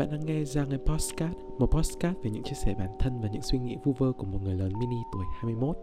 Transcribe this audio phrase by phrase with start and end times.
[0.00, 3.28] Bạn đang nghe ra ngay Postcard, một postcard về những chia sẻ bản thân và
[3.28, 5.76] những suy nghĩ vu vơ của một người lớn mini tuổi 21.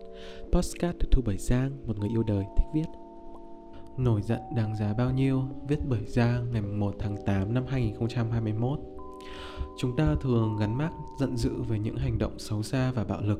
[0.52, 2.86] Postcard được thu bởi Giang, một người yêu đời thích viết.
[3.98, 5.44] Nổi giận đáng giá bao nhiêu?
[5.68, 8.80] Viết bởi Giang ngày 1 tháng 8 năm 2021.
[9.78, 13.22] Chúng ta thường gắn mác giận dữ về những hành động xấu xa và bạo
[13.22, 13.40] lực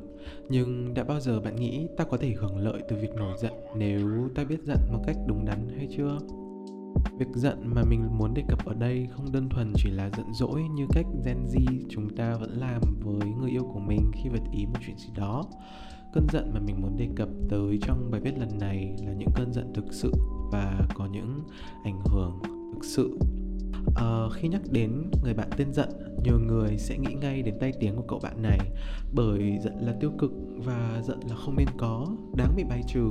[0.50, 3.54] Nhưng đã bao giờ bạn nghĩ ta có thể hưởng lợi từ việc nổi giận
[3.76, 6.20] nếu ta biết giận một cách đúng đắn hay chưa?
[7.20, 10.34] Việc giận mà mình muốn đề cập ở đây không đơn thuần chỉ là giận
[10.34, 14.30] dỗi như cách Gen Z chúng ta vẫn làm với người yêu của mình khi
[14.30, 15.44] vật ý một chuyện gì đó.
[16.14, 19.30] Cơn giận mà mình muốn đề cập tới trong bài viết lần này là những
[19.36, 20.12] cơn giận thực sự
[20.52, 21.44] và có những
[21.84, 22.40] ảnh hưởng
[22.74, 23.18] thực sự
[23.88, 25.90] Uh, khi nhắc đến người bạn tên giận
[26.24, 28.60] nhiều người sẽ nghĩ ngay đến tay tiếng của cậu bạn này
[29.14, 30.32] bởi giận là tiêu cực
[30.66, 32.06] và giận là không nên có
[32.36, 33.10] đáng bị bài trừ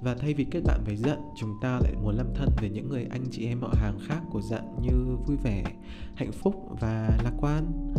[0.00, 2.88] và thay vì kết bạn với giận, chúng ta lại muốn làm thân với những
[2.88, 5.64] người anh chị em họ hàng khác của giận như vui vẻ,
[6.14, 7.92] hạnh phúc và lạc quan.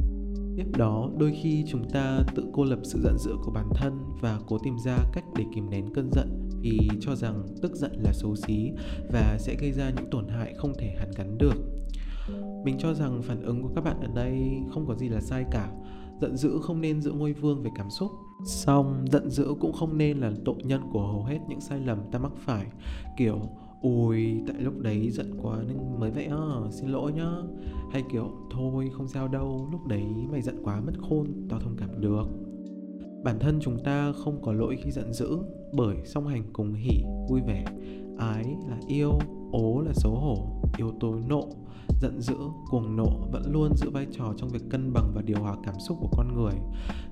[0.57, 3.99] Tiếp đó, đôi khi chúng ta tự cô lập sự giận dữ của bản thân
[4.21, 7.91] và cố tìm ra cách để kìm nén cơn giận vì cho rằng tức giận
[8.03, 8.71] là xấu xí
[9.11, 11.55] và sẽ gây ra những tổn hại không thể hàn gắn được.
[12.65, 15.45] Mình cho rằng phản ứng của các bạn ở đây không có gì là sai
[15.51, 15.71] cả
[16.21, 18.11] giận dữ không nên giữ ngôi vương về cảm xúc.
[18.45, 21.97] Song giận dữ cũng không nên là tội nhân của hầu hết những sai lầm
[22.11, 22.65] ta mắc phải.
[23.17, 23.39] Kiểu
[23.81, 27.31] ui tại lúc đấy giận quá nên mới vậy à, xin lỗi nhá.
[27.91, 31.75] Hay kiểu thôi không sao đâu lúc đấy mày giận quá mất khôn tao thông
[31.77, 32.25] cảm được.
[33.23, 35.37] Bản thân chúng ta không có lỗi khi giận dữ
[35.73, 37.65] bởi song hành cùng hỉ vui vẻ.
[38.17, 39.11] Ái là yêu
[39.51, 41.47] ố là xấu hổ yếu tố nộ,
[42.01, 42.35] giận dữ,
[42.69, 45.75] cuồng nộ vẫn luôn giữ vai trò trong việc cân bằng và điều hòa cảm
[45.79, 46.53] xúc của con người.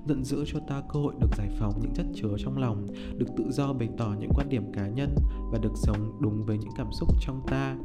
[0.08, 3.26] Giận dữ cho ta cơ hội được giải phóng những chất chứa trong lòng, được
[3.36, 5.14] tự do bày tỏ những quan điểm cá nhân
[5.52, 7.76] và được sống đúng với những cảm xúc trong ta.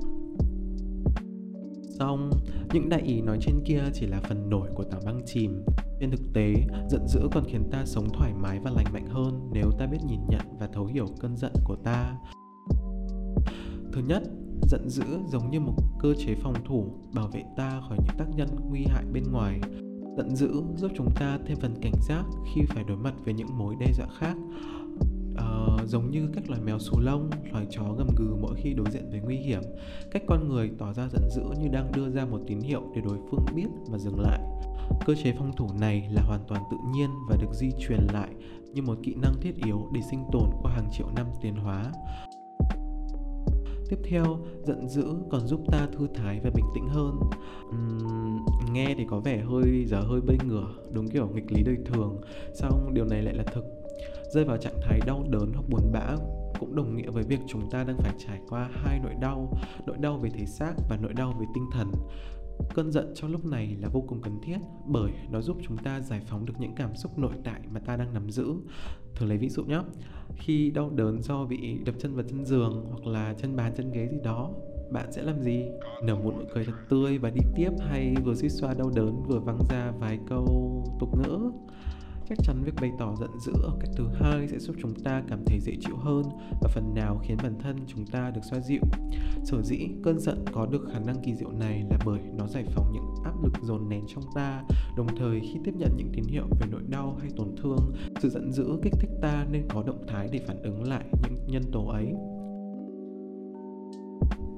[2.00, 2.32] Xong,
[2.74, 5.66] những đại ý nói trên kia chỉ là phần nổi của tảng băng chìm.
[6.00, 6.54] Trên thực tế,
[6.90, 10.00] giận dữ còn khiến ta sống thoải mái và lành mạnh hơn nếu ta biết
[10.08, 12.16] nhìn nhận và thấu hiểu cơn giận của ta.
[13.94, 14.24] Thứ nhất
[14.62, 18.26] giận dữ giống như một cơ chế phòng thủ bảo vệ ta khỏi những tác
[18.36, 19.60] nhân nguy hại bên ngoài.
[20.18, 22.24] Giận dữ giúp chúng ta thêm phần cảnh giác
[22.54, 24.36] khi phải đối mặt với những mối đe dọa khác.
[25.32, 28.92] Uh, giống như các loài mèo xù lông loài chó gầm gừ mỗi khi đối
[28.92, 29.62] diện với nguy hiểm.
[30.12, 33.02] Cách con người tỏ ra giận dữ như đang đưa ra một tín hiệu để
[33.02, 34.40] đối phương biết và dừng lại.
[35.06, 38.30] Cơ chế phòng thủ này là hoàn toàn tự nhiên và được di truyền lại
[38.74, 41.92] như một kỹ năng thiết yếu để sinh tồn qua hàng triệu năm tiến hóa
[43.92, 47.20] tiếp theo giận dữ còn giúp ta thư thái và bình tĩnh hơn.
[47.70, 51.78] Uhm, nghe thì có vẻ hơi giờ hơi bơi ngửa đúng kiểu nghịch lý đời
[51.86, 52.22] thường
[52.54, 53.66] song điều này lại là thực.
[54.34, 56.16] Rơi vào trạng thái đau đớn hoặc buồn bã
[56.60, 59.54] cũng đồng nghĩa với việc chúng ta đang phải trải qua hai nỗi đau
[59.86, 61.92] nỗi đau về thể xác và nỗi đau về tinh thần
[62.74, 66.00] cơn giận trong lúc này là vô cùng cần thiết bởi nó giúp chúng ta
[66.02, 68.54] giải phóng được những cảm xúc nội tại mà ta đang nắm giữ.
[69.16, 69.80] Thử lấy ví dụ nhé.
[70.36, 73.92] Khi đau đớn do bị đập chân vào chân giường hoặc là chân bàn, chân
[73.92, 74.52] ghế gì đó,
[74.92, 75.66] bạn sẽ làm gì?
[76.04, 79.24] Nở một nụ cười thật tươi và đi tiếp hay vừa suy xoa đau đớn
[79.28, 80.46] vừa văng ra vài câu
[81.00, 81.52] tục ngữ?
[82.32, 85.24] Chắc chắn việc bày tỏ giận dữ ở cách thứ hai sẽ giúp chúng ta
[85.28, 86.24] cảm thấy dễ chịu hơn
[86.62, 88.82] và phần nào khiến bản thân chúng ta được xoa dịu.
[89.44, 92.66] Sở dĩ cơn giận có được khả năng kỳ diệu này là bởi nó giải
[92.72, 94.64] phóng những áp lực dồn nén trong ta,
[94.98, 98.30] đồng thời khi tiếp nhận những tín hiệu về nỗi đau hay tổn thương, sự
[98.30, 101.64] giận dữ kích thích ta nên có động thái để phản ứng lại những nhân
[101.72, 102.14] tố ấy.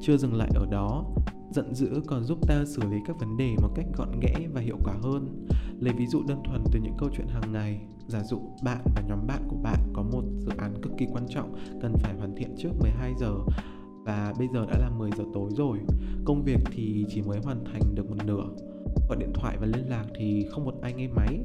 [0.01, 1.05] Chưa dừng lại ở đó
[1.53, 4.61] giận dữ còn giúp ta xử lý các vấn đề một cách gọn ghẽ và
[4.61, 5.47] hiệu quả hơn.
[5.79, 7.81] Lấy ví dụ đơn thuần từ những câu chuyện hàng ngày.
[8.07, 11.25] Giả dụ, bạn và nhóm bạn của bạn có một dự án cực kỳ quan
[11.29, 13.33] trọng cần phải hoàn thiện trước 12 giờ
[14.05, 15.79] và bây giờ đã là 10 giờ tối rồi.
[16.25, 18.45] Công việc thì chỉ mới hoàn thành được một nửa.
[19.09, 21.39] Gọi điện thoại và liên lạc thì không một ai nghe máy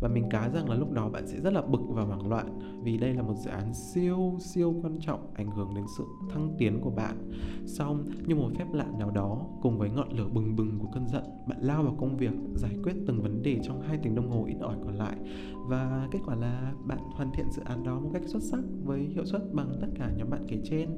[0.00, 2.58] và mình cá rằng là lúc đó bạn sẽ rất là bực và hoảng loạn
[2.82, 6.54] vì đây là một dự án siêu siêu quan trọng ảnh hưởng đến sự thăng
[6.58, 7.30] tiến của bạn.
[7.66, 11.08] Xong, như một phép lạ nào đó, cùng với ngọn lửa bừng bừng của cơn
[11.08, 14.30] giận, bạn lao vào công việc, giải quyết từng vấn đề trong hai tiếng đồng
[14.30, 15.16] hồ ít ỏi còn lại.
[15.66, 19.00] Và kết quả là bạn hoàn thiện dự án đó một cách xuất sắc với
[19.00, 20.88] hiệu suất bằng tất cả nhóm bạn kể trên.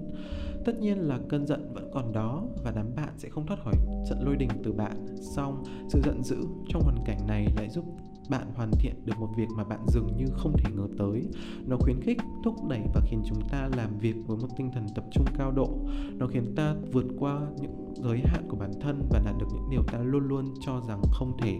[0.65, 3.75] Tất nhiên là cơn giận vẫn còn đó và đám bạn sẽ không thoát khỏi
[4.09, 5.07] trận lôi đình từ bạn.
[5.21, 6.37] Song sự giận dữ
[6.69, 7.85] trong hoàn cảnh này lại giúp
[8.31, 11.23] bạn hoàn thiện được một việc mà bạn dường như không thể ngờ tới.
[11.67, 14.87] Nó khuyến khích, thúc đẩy và khiến chúng ta làm việc với một tinh thần
[14.95, 15.79] tập trung cao độ.
[16.19, 19.71] Nó khiến ta vượt qua những giới hạn của bản thân và đạt được những
[19.71, 21.59] điều ta luôn luôn cho rằng không thể.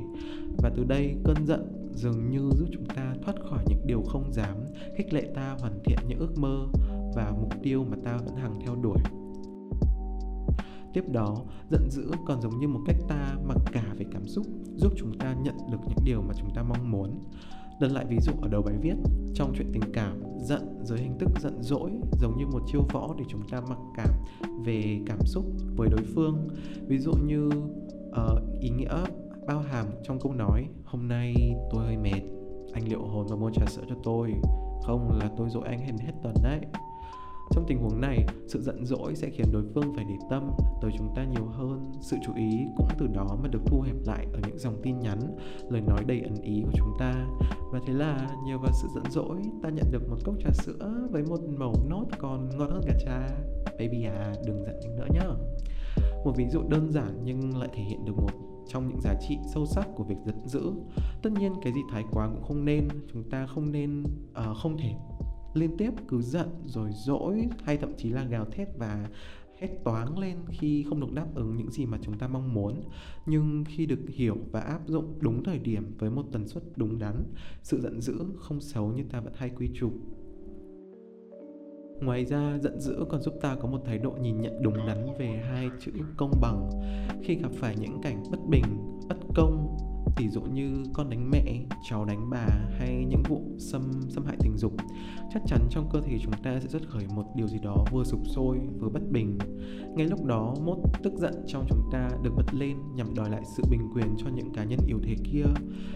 [0.59, 4.33] Và từ đây, cơn giận dường như giúp chúng ta thoát khỏi những điều không
[4.33, 4.57] dám,
[4.97, 6.67] khích lệ ta hoàn thiện những ước mơ
[7.15, 8.99] và mục tiêu mà ta vẫn hằng theo đuổi.
[10.93, 11.37] Tiếp đó,
[11.71, 14.47] giận dữ còn giống như một cách ta mặc cả về cảm xúc,
[14.77, 17.21] giúp chúng ta nhận được những điều mà chúng ta mong muốn.
[17.81, 18.95] Lần lại ví dụ ở đầu bài viết,
[19.35, 21.91] trong chuyện tình cảm, giận dưới hình thức giận dỗi
[22.21, 24.11] giống như một chiêu võ để chúng ta mặc cảm
[24.65, 25.45] về cảm xúc
[25.77, 26.49] với đối phương.
[26.87, 27.49] Ví dụ như
[28.09, 29.05] uh, ý nghĩa
[29.47, 31.35] bao hàm trong câu nói hôm nay
[31.71, 32.23] tôi hơi mệt,
[32.73, 34.33] anh liệu hồn và mua trà sữa cho tôi,
[34.83, 36.61] không là tôi dỗi anh hết tuần đấy.
[37.51, 40.51] Trong tình huống này, sự giận dỗi sẽ khiến đối phương phải để tâm
[40.83, 41.93] tới chúng ta nhiều hơn.
[42.01, 44.99] Sự chú ý cũng từ đó mà được thu hẹp lại ở những dòng tin
[44.99, 45.21] nhắn,
[45.71, 47.27] lời nói đầy ẩn ý của chúng ta.
[47.73, 51.09] Và thế là nhờ vào sự giận dỗi, ta nhận được một cốc trà sữa
[51.11, 53.29] với một màu nốt còn ngon hơn cả trà.
[53.79, 55.27] Baby à, đừng giận anh nữa nhá.
[56.25, 58.31] Một ví dụ đơn giản nhưng lại thể hiện được một
[58.73, 60.73] trong những giá trị sâu sắc của việc giận dữ
[61.23, 64.79] tất nhiên cái gì thái quá cũng không nên chúng ta không nên uh, không
[64.79, 64.95] thể
[65.55, 69.09] liên tiếp cứ giận rồi dỗi hay thậm chí là gào thét và
[69.59, 72.83] hét toáng lên khi không được đáp ứng những gì mà chúng ta mong muốn
[73.27, 76.99] nhưng khi được hiểu và áp dụng đúng thời điểm với một tần suất đúng
[76.99, 77.25] đắn
[77.63, 79.93] sự giận dữ không xấu như ta vẫn hay quy chụp
[82.01, 85.07] Ngoài ra, giận dữ còn giúp ta có một thái độ nhìn nhận đúng đắn
[85.19, 86.71] về hai chữ công bằng.
[87.23, 88.65] Khi gặp phải những cảnh bất bình,
[89.09, 89.77] bất công
[90.17, 91.45] ví dụ như con đánh mẹ,
[91.91, 92.47] cháu đánh bà
[92.79, 94.73] hay những vụ xâm xâm hại tình dục,
[95.33, 98.05] chắc chắn trong cơ thể chúng ta sẽ xuất khởi một điều gì đó vừa
[98.05, 99.39] sụp sôi, vừa bất bình.
[99.97, 103.43] Ngay lúc đó, mốt tức giận trong chúng ta được bật lên nhằm đòi lại
[103.57, 105.45] sự bình quyền cho những cá nhân yếu thế kia.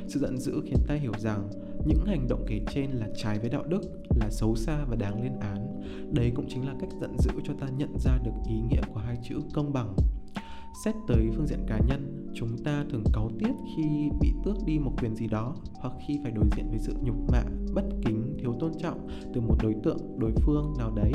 [0.09, 1.51] Sự giận dữ khiến ta hiểu rằng
[1.87, 3.81] những hành động kể trên là trái với đạo đức,
[4.21, 5.83] là xấu xa và đáng lên án.
[6.13, 9.01] Đấy cũng chính là cách giận dữ cho ta nhận ra được ý nghĩa của
[9.01, 9.97] hai chữ công bằng.
[10.85, 14.79] Xét tới phương diện cá nhân chúng ta thường cáu tiết khi bị tước đi
[14.79, 17.43] một quyền gì đó, hoặc khi phải đối diện với sự nhục mạ,
[17.75, 21.13] bất kính, thiếu tôn trọng từ một đối tượng, đối phương nào đấy.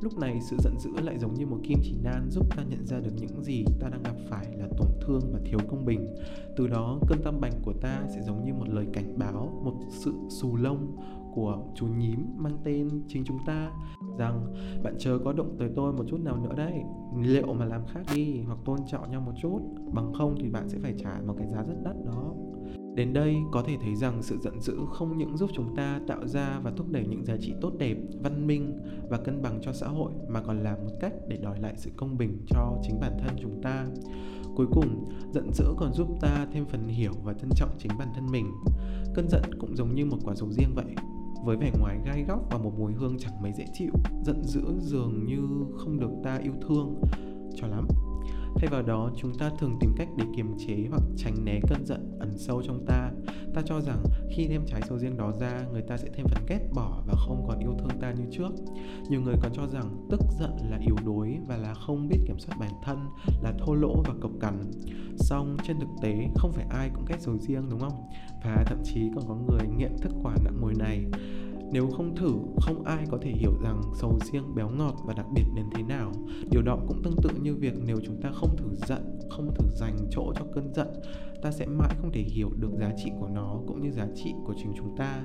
[0.00, 2.86] Lúc này sự giận dữ lại giống như một kim chỉ nan giúp ta nhận
[2.86, 6.14] ra được những gì ta đang gặp phải là tổn thương và thiếu công bình.
[6.56, 9.74] Từ đó, cơn tâm bành của ta sẽ giống như một lời cảnh báo, một
[9.90, 10.96] sự xù lông
[11.34, 13.70] của chú nhím mang tên chính chúng ta
[14.18, 16.82] rằng bạn chờ có động tới tôi một chút nào nữa đấy
[17.22, 19.58] liệu mà làm khác đi hoặc tôn trọng nhau một chút
[19.92, 22.34] bằng không thì bạn sẽ phải trả một cái giá rất đắt đó
[22.94, 26.26] Đến đây có thể thấy rằng sự giận dữ không những giúp chúng ta tạo
[26.26, 28.78] ra và thúc đẩy những giá trị tốt đẹp, văn minh
[29.08, 31.90] và cân bằng cho xã hội mà còn là một cách để đòi lại sự
[31.96, 33.86] công bình cho chính bản thân chúng ta.
[34.56, 38.08] Cuối cùng, giận dữ còn giúp ta thêm phần hiểu và trân trọng chính bản
[38.14, 38.52] thân mình.
[39.14, 40.94] Cơn giận cũng giống như một quả dầu riêng vậy,
[41.44, 43.92] với vẻ ngoài gai góc và một mùi hương chẳng mấy dễ chịu,
[44.24, 45.40] giận dữ dường như
[45.76, 47.02] không được ta yêu thương
[47.56, 47.86] cho lắm.
[48.56, 51.86] Thay vào đó, chúng ta thường tìm cách để kiềm chế hoặc tránh né cơn
[51.86, 53.10] giận ẩn sâu trong ta.
[53.54, 56.46] Ta cho rằng khi đem trái sầu riêng đó ra, người ta sẽ thêm phần
[56.48, 58.50] ghét bỏ và không còn yêu thương ta như trước.
[59.08, 62.38] Nhiều người còn cho rằng tức giận là yếu đuối và là không biết kiểm
[62.38, 62.98] soát bản thân,
[63.42, 64.70] là thô lỗ và cộc cằn.
[65.16, 68.08] Song trên thực tế, không phải ai cũng ghét sầu riêng, đúng không?
[68.44, 71.04] Và thậm chí còn có người nghiện thức quả nặng mùi này
[71.74, 75.26] nếu không thử, không ai có thể hiểu rằng sầu riêng béo ngọt và đặc
[75.34, 76.12] biệt đến thế nào.
[76.50, 79.64] Điều đó cũng tương tự như việc nếu chúng ta không thử giận, không thử
[79.74, 80.88] dành chỗ cho cơn giận,
[81.44, 84.34] ta sẽ mãi không thể hiểu được giá trị của nó cũng như giá trị
[84.44, 85.24] của chính chúng ta.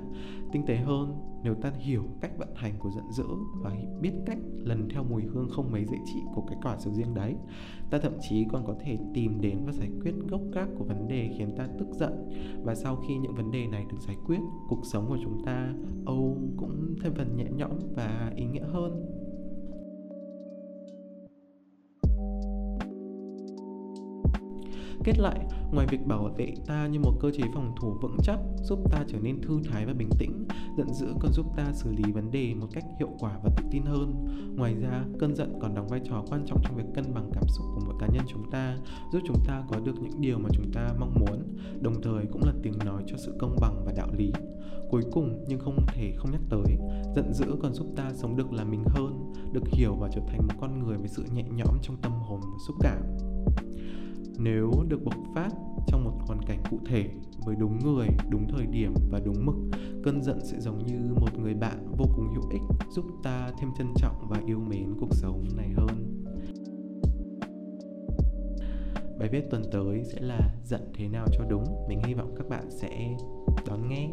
[0.51, 1.13] Tinh tế hơn,
[1.43, 3.27] nếu ta hiểu cách vận hành của giận dữ
[3.61, 6.93] và biết cách lần theo mùi hương không mấy dễ chịu của cái quả sầu
[6.93, 7.35] riêng đấy,
[7.89, 11.07] ta thậm chí còn có thể tìm đến và giải quyết gốc gác của vấn
[11.07, 12.29] đề khiến ta tức giận.
[12.63, 15.73] Và sau khi những vấn đề này được giải quyết, cuộc sống của chúng ta
[16.05, 19.05] âu cũng thêm phần nhẹ nhõm và ý nghĩa hơn
[25.03, 25.39] Kết lại,
[25.71, 29.03] ngoài việc bảo vệ ta như một cơ chế phòng thủ vững chắc giúp ta
[29.07, 32.31] trở nên thư thái và bình tĩnh, giận dữ còn giúp ta xử lý vấn
[32.31, 34.27] đề một cách hiệu quả và tự tin hơn.
[34.57, 37.43] Ngoài ra, cơn giận còn đóng vai trò quan trọng trong việc cân bằng cảm
[37.47, 38.77] xúc của mỗi cá nhân chúng ta,
[39.13, 42.43] giúp chúng ta có được những điều mà chúng ta mong muốn, đồng thời cũng
[42.43, 44.31] là tiếng nói cho sự công bằng và đạo lý.
[44.89, 46.77] Cuối cùng nhưng không thể không nhắc tới,
[47.15, 50.47] giận dữ còn giúp ta sống được là mình hơn, được hiểu và trở thành
[50.47, 53.01] một con người với sự nhẹ nhõm trong tâm hồn và xúc cảm
[54.39, 55.49] nếu được bộc phát
[55.87, 57.09] trong một hoàn cảnh cụ thể
[57.45, 59.55] với đúng người, đúng thời điểm và đúng mực
[60.03, 63.69] cơn giận sẽ giống như một người bạn vô cùng hữu ích giúp ta thêm
[63.77, 66.23] trân trọng và yêu mến cuộc sống này hơn.
[69.19, 71.63] Bài viết tuần tới sẽ là giận thế nào cho đúng?
[71.89, 73.15] Mình hy vọng các bạn sẽ
[73.67, 74.09] đón nghe.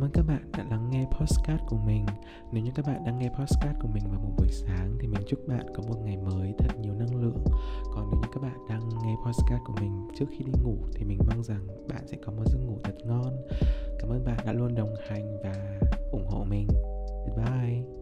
[0.00, 2.06] Cảm ơn các bạn đã lắng nghe postcard của mình.
[2.52, 5.22] Nếu như các bạn đang nghe postcard của mình vào một buổi sáng thì mình
[5.28, 7.44] chúc bạn có một ngày mới thật nhiều năng lượng.
[7.94, 11.04] Còn nếu như các bạn đang nghe postcard của mình trước khi đi ngủ thì
[11.04, 13.36] mình mong rằng bạn sẽ có một giấc ngủ thật ngon.
[13.98, 15.80] Cảm ơn bạn đã luôn đồng hành và
[16.12, 16.66] ủng hộ mình.
[17.26, 17.99] Goodbye.